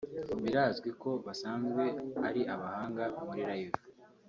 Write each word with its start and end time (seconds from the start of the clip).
birazwi 0.43 0.89
ko 1.01 1.09
basanzwe 1.25 1.83
ari 2.27 2.41
abahanga 2.53 3.03
muri 3.27 3.41
live 3.49 3.81